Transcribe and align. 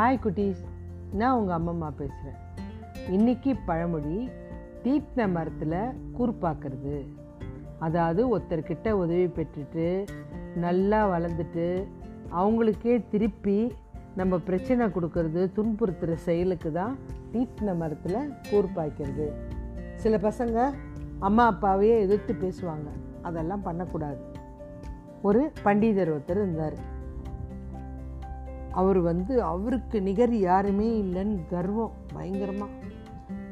Hi 0.00 0.20
குட்டீஸ். 0.24 0.60
நான் 1.12 1.38
உங்கள் 1.38 1.56
அம்மம்மா 1.56 1.88
பேசுகிறேன் 1.96 2.38
இன்றைக்கி 3.10 3.58
பழமொழி 3.66 4.28
தீட்டின 4.84 5.30
மரத்தில் 5.32 5.74
கூர்ப்பாக்குறது 6.18 7.06
அதாவது 7.78 8.38
ஒருத்தர்கிட்ட 8.38 8.90
உதவி 8.90 9.26
பெற்றுட்டு 9.26 10.06
நல்லா 10.54 11.00
வளர்ந்துட்டு 11.10 11.86
அவங்களுக்கே 12.30 13.02
திருப்பி 13.10 13.72
நம்ம 14.16 14.38
பிரச்சனை 14.38 14.86
கொடுக்கறது 14.86 15.50
துன்புறுத்துகிற 15.56 16.14
செயலுக்கு 16.14 16.72
தான் 16.72 16.96
தீட்டின 17.32 17.76
மரத்தில் 17.76 18.32
கூர்ப்பாய்க்கிறது 18.50 19.28
சில 19.94 20.16
பசங்க 20.16 20.70
அம்மா 21.18 21.46
அப்பாவையே 21.52 21.98
எதிர்த்து 21.98 22.34
பேசுவாங்க. 22.34 22.88
அதெல்லாம் 23.22 23.62
பண்ணக்கூடாது. 23.62 24.22
ஒரு 25.22 25.52
பண்டிதர் 25.64 26.14
ஒருத்தர் 26.14 26.40
இருந்தார். 26.40 26.98
அவர் 28.72 28.98
வந்து 28.98 29.42
அவருக்கு 29.42 30.02
நிகர் 30.02 30.34
யாருமே 30.34 31.02
இல்லைன்னு 31.02 31.38
கர்வம் 31.50 31.90
பயங்கரமாக 32.12 32.70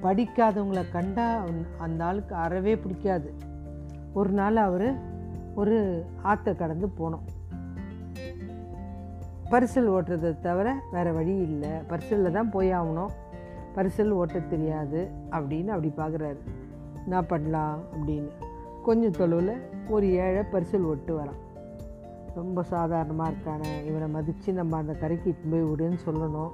படிக்காதவங்கள 0.03 0.91
கண்டா 0.91 1.45
அந்த 1.79 2.05
ஆளுக்கு 2.05 2.35
அறவே 2.35 2.77
பிடிக்காது. 2.77 3.35
ஒரு 4.13 4.31
நாள் 4.31 4.57
அவர் 4.57 4.99
ஒரு 5.55 6.05
ஆற்ற 6.23 6.55
கடந்து 6.55 6.87
போனோம். 6.87 7.27
பரிசல் 9.51 9.91
ஓட்டுறதை 9.91 10.41
தவிர 10.41 10.81
வேறு 10.93 11.15
வழி 11.15 11.37
இல்லை. 11.37 11.71
பரிசலில் 11.71 12.31
தான் 12.31 12.51
போய் 12.51 12.73
ஆகணும். 12.73 13.11
பரிசல் 13.75 14.11
ஓட்ட 14.11 14.39
தெரியாது 14.39 15.11
அப்படின்னு 15.31 15.67
அப்படி 15.67 15.93
பார்க்குறாரு 15.97 16.37
என்ன 17.03 17.23
பண்ணலாம்? 17.23 17.81
அப்படின்னு. 17.81 18.29
கொஞ்சம் 18.83 19.11
தொலைவில் 19.11 19.61
ஒரு 19.89 20.13
ஏழை 20.13 20.43
பரிசல் 20.53 20.83
ஓட்டு 20.83 21.19
வரான். 21.19 21.48
ரொம்ப 22.39 22.63
சாதாரணமாக 22.63 23.31
இருக்கானே. 23.31 23.85
இவனை 23.85 24.09
மதித்து 24.09 24.53
நம்ம 24.53 24.77
அந்த 24.77 24.93
கரைக்கு 24.93 25.35
போய் 25.51 25.65
விடுன்னு 25.65 25.99
சொல்லணும். 26.07 26.51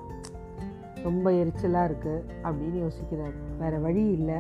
ரொம்ப 1.03 1.31
எரிச்சலாக 1.31 1.89
இருக்குது 1.91 2.25
அப்படின்னு 2.43 2.79
யோசிக்கிறாரு. 2.85 3.39
வேறு 3.59 3.81
வழி 3.81 4.05
இல்லை. 4.11 4.37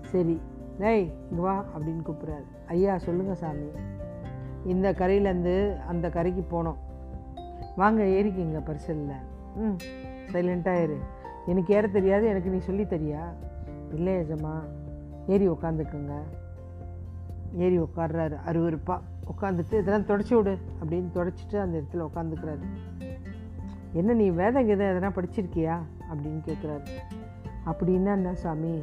சரி 0.00 0.40
டேய் 0.78 1.12
இங்கே 1.30 1.42
வா 1.42 1.64
அப்படின்னு 1.78 2.02
கூப்பிட்றாரு. 2.08 2.46
ஐயா 2.66 2.98
சொல்லுங்கள் 2.98 3.34
சாமி. 3.34 3.68
இந்த 4.66 4.92
கரையிலேருந்து 4.92 5.84
அந்த 5.84 6.10
கரைக்கு 6.10 6.44
போனோம். 6.50 6.78
வாங்க 7.76 8.02
ஏறிக்கிங்க 8.02 8.58
பரிசலில். 8.58 9.20
ம் 9.54 9.76
சைலண்ட்டாக 10.32 10.82
இரு. 10.82 10.96
எனக்கு 11.46 11.74
ஏற 11.74 11.86
தெரியாது 11.88 12.26
எனக்கு 12.26 12.50
நீ 12.50 12.58
சொல்லி 12.58 12.82
தெரியா? 12.82 13.22
இல்லை 13.94 14.12
எஜமா. 14.12 14.54
ஏறி 15.26 15.48
உக்காந்துக்குங்க. 15.48 16.12
ஏறி 17.52 17.78
உட்காடுறாரு 17.78 18.36
அருவறுப்பாக 18.46 19.00
உட்காந்துட்டு 19.26 19.78
இதெல்லாம் 19.78 20.06
தொடச்சி 20.06 20.34
விடு 20.34 20.58
அப்படின்னு 20.84 21.06
தொடச்சிட்டு 21.14 21.56
அந்த 21.56 21.78
இடத்துல 21.78 22.06
உட்காந்துக்கிறாரு 22.14 22.62
என்ன 23.92 24.12
நீ 24.12 24.30
வேத 24.30 24.62
கீதம் 24.62 24.86
எதனா 24.86 25.16
படிச்சிருக்கியா? 25.18 25.78
அப்படின்னு 26.10 26.40
கேட்குறாரு 26.46 26.86
அப்படின்னா 27.66 28.04
என்ன 28.04 28.34
சாமி? 28.34 28.82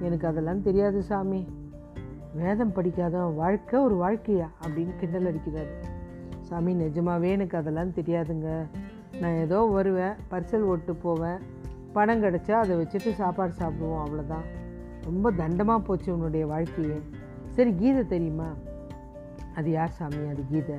எனக்கு 0.00 0.26
அதெல்லாம் 0.26 0.62
தெரியாது 0.62 1.02
சாமி. 1.02 1.48
வேதம் 2.34 2.72
படிக்காதவன் 2.72 3.34
வாழ்க்கை 3.34 3.80
ஒரு 3.80 3.94
வாழ்க்கையா? 3.94 4.48
அப்படின்னு 4.66 4.96
கிண்டல் 4.96 5.34
அடிக்கிறாரு. 5.34 5.84
சாமி 6.40 6.74
நிஜமாகவே 6.74 7.30
எனக்கு 7.30 7.58
அதெல்லாம் 7.58 7.90
தெரியாதுங்க. 7.90 8.66
நான் 9.20 9.34
ஏதோ 9.34 9.60
வருவேன் 9.60 10.12
பரிசல் 10.30 10.60
ஓட்டு 10.60 10.94
போவேன் 10.94 11.38
பணம் 11.92 12.22
கிடச்சா 12.22 12.52
அதை 12.52 12.76
வச்சுட்டு 12.76 13.12
சாப்பாடு 13.12 13.52
சாப்பிடுவோம் 13.58 14.02
அவ்வளோதான் 14.04 14.44
ரொம்ப 15.04 15.32
தண்டமாக 15.32 15.78
போச்சு 15.78 16.12
உன்னுடைய 16.12 16.46
வாழ்க்கையே. 16.46 17.00
சரி 17.52 17.74
கீதை 17.74 18.06
தெரியுமா? 18.06 18.48
அது 19.54 19.70
யார் 19.70 19.90
சாமி? 19.90 20.28
அது 20.28 20.44
கீதை 20.50 20.74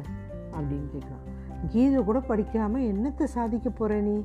அப்படின்னு 0.51 0.89
கேட்குறான். 0.95 1.31
கீதை 1.67 2.03
கூட 2.03 2.19
படிக்காமல் 2.19 2.81
என்னத்தை 2.81 3.23
சாதிக்க 3.23 3.69
போகிற 3.69 3.99
நீ? 3.99 4.23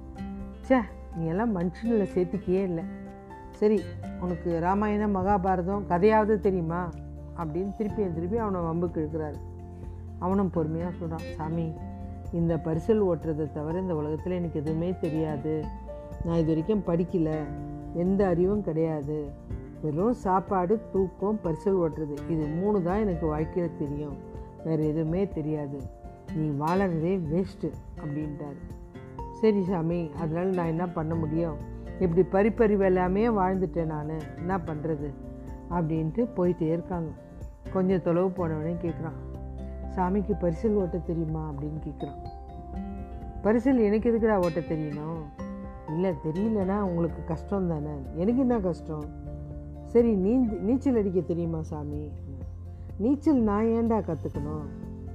ச்சே 0.68 0.80
நீ 1.16 1.26
எல்லாம் 1.26 1.56
மனுஷனில் 1.56 2.08
சேர்த்துக்கியே 2.14 2.62
இல்லை. 2.62 2.84
சரி 3.50 3.82
உனக்கு 4.20 4.60
ராமாயணம் 4.60 5.14
மகாபாரதம் 5.14 5.86
கதையாவது 5.86 6.40
தெரியுமா? 6.40 6.88
அப்படின்னு 7.36 7.76
திருப்பி 7.76 8.12
திருப்பி 8.12 8.36
அவனை 8.36 8.60
வம்புக்கு 8.60 8.96
இழுக்கிறாரு. 8.96 9.38
அவனும் 10.18 10.50
பொறுமையாக 10.50 10.92
சொல்கிறான் 10.96 11.34
சாமி 11.36 11.72
இந்த 12.32 12.56
பரிசல் 12.56 13.02
ஓட்டுறதை 13.02 13.52
தவிர 13.52 13.80
இந்த 13.80 13.94
உலகத்தில் 13.94 14.32
எனக்கு 14.32 14.60
எதுவுமே 14.60 14.94
தெரியாது. 15.00 15.64
நான் 16.24 16.36
இது 16.36 16.46
வரைக்கும் 16.46 16.84
படிக்கலை. 16.86 17.36
எந்த 17.94 18.26
அறிவும் 18.26 18.62
கிடையாது. 18.62 19.28
வெறும் 19.82 20.12
சாப்பாடு 20.12 20.80
தூக்கம் 20.92 21.40
பரிசல் 21.44 21.80
ஓட்டுறது. 21.84 22.30
இது 22.30 22.46
மூணு 22.46 22.82
தான் 22.82 22.98
எனக்கு 22.98 23.26
வாழ்க்கையில் 23.26 23.78
தெரியும். 23.78 24.16
வேறு 24.64 24.86
எதுவுமே 24.86 25.28
தெரியாது. 25.28 25.80
நீ 26.34 26.64
வாழறதே 26.64 27.14
வேஸ்ட்டு 27.32 27.70
அப்படின்ட்டாரு. 28.00 28.60
சரி 29.32 29.64
சாமி 29.64 30.10
அதனால் 30.20 30.46
நான் 30.46 30.66
என்ன 30.66 30.88
பண்ண 30.88 31.14
முடியும்? 31.14 31.56
இப்படி 32.00 32.48
பறிப்பறி 32.48 32.84
எல்லாமே 32.84 33.28
வாழ்ந்துட்டேன் 33.28 33.92
நான். 33.94 34.08
என்ன 34.36 34.56
பண்ணுறது 34.56 35.08
அப்படின்ட்டு 35.70 36.28
போயிட்டே 36.36 36.68
இருக்காங்க. 36.72 37.10
கொஞ்சம் 37.72 38.02
தொலைவு 38.02 38.28
போனவனே 38.28 38.74
கேட்குறான் 38.82 39.18
சாமிக்கு 39.96 40.34
பரிசல் 40.40 40.74
ஓட்ட 40.74 40.98
தெரியுமா 40.98 41.50
அப்படின்னு 41.50 41.80
கேட்குறான் 41.86 42.20
பரிசல் 43.42 43.84
எனக்கு 43.84 44.10
எதுக்குடா 44.10 44.36
ஓட்ட 44.44 44.60
தெரியணும்? 44.60 45.22
இல்லை 45.88 46.10
தெரியலன்னா 46.24 46.78
உங்களுக்கு 46.80 47.24
கஷ்டம் 47.24 47.68
தானே 47.68 47.94
எனக்கு 48.14 48.40
என்ன 48.40 48.58
கஷ்டம்? 48.58 49.04
சரி 49.88 50.14
நீந்து 50.14 50.60
நீச்சல் 50.60 50.96
அடிக்க 50.96 51.20
தெரியுமா 51.20 51.62
சாமி? 51.62 52.08
நீச்சல் 52.98 53.36
நான் 53.36 53.64
ஏன்டா 53.64 53.98
கற்றுக்கணும் 53.98 54.66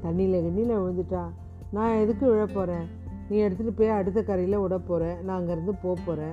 தண்ணியில் 0.01 0.43
கண்ணியில் 0.45 0.77
விழுந்துட்டா 0.77 1.23
நான் 1.71 1.95
எதுக்கு 1.95 2.29
விழ 2.29 2.45
போகிறேன் 2.45 2.87
நீ 3.29 3.37
எடுத்துகிட்டு 3.39 3.71
போய் 3.75 3.89
அடுத்த 3.89 4.23
கரையில் 4.23 4.57
விட 4.57 4.77
போகிறேன் 4.77 5.23
நான் 5.23 5.41
அங்கேருந்து 5.41 5.71
போக 5.81 6.01
போகிறேன் 6.05 6.31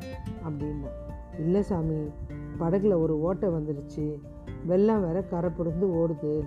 அப்படின்னா. 0.49 0.91
இல்லை 1.39 1.63
சாமி 1.63 1.99
படகுல 2.61 3.01
ஒரு 3.01 3.21
ஓட்டை 3.21 3.49
வந்துடுச்சு 3.49 4.15
வெள்ளம் 4.67 5.07
வேற 5.07 5.23
கரை 5.23 5.51
புரந்து 5.51 5.87
ஓடுது. 5.87 6.41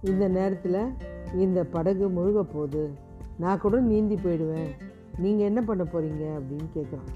இந்த 0.00 0.28
நேரத்தில் 0.28 0.94
இந்த 1.34 1.64
படகு 1.64 2.08
முழுக 2.08 2.42
போகுது. 2.52 2.90
நான் 3.38 3.60
கூட 3.60 3.80
நீந்தி 3.80 4.14
போயிடுவேன். 4.14 4.70
நீங்கள் 5.18 5.46
என்ன 5.46 5.60
பண்ண 5.62 5.82
போகிறீங்க 5.82 6.24
அப்படின்னு 6.38 6.68
கேட்குறான் 6.74 7.10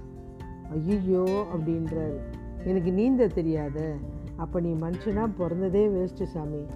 ஐயோ 0.70 1.46
அப்படின்றாரு. 1.54 2.18
எனக்கு 2.66 2.92
நீந்த 2.92 3.26
தெரியாது. 3.26 3.96
அப்போ 4.36 4.60
நீ 4.60 4.72
மனுஷனாக 4.72 5.30
பிறந்ததே 5.38 5.82
வேஸ்ட்டு 5.88 6.22
சாமி. 6.22 6.66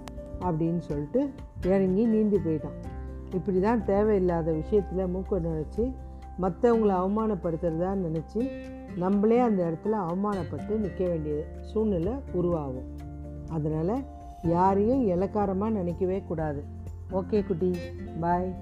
அப்படின்னு 0.41 0.79
சொல்லிட்டு 0.79 1.31
இறங்கி 1.67 2.05
நீந்தி 2.05 2.37
போயிட்டான். 2.37 2.79
இப்படி 3.35 3.61
தான் 3.61 3.85
தேவையில்லாத 3.85 4.53
விஷயத்தில் 4.53 5.05
மூக்க 5.05 5.31
நினச்சி 5.31 5.95
மற்றவங்கள 6.41 6.93
அவமானப்படுத்துறதான்னு 7.03 8.07
நினச்சி 8.07 8.51
நம்மளே 8.97 9.39
அந்த 9.39 9.71
இடத்துல 9.71 9.93
அவமானப்பட்டு 9.93 10.77
நிற்க 10.77 11.05
வேண்டிய 11.07 11.45
சூழ்நிலை 11.61 12.13
உருவாகும். 12.33 12.97
அதனால் 13.51 14.03
யாரையும் 14.43 15.07
இலக்காரமாக 15.07 15.73
நினைக்கவே 15.73 16.23
கூடாது. 16.29 16.65
ஓகே 17.11 17.47
குட்டி. 17.47 17.77
பாய் 18.21 18.55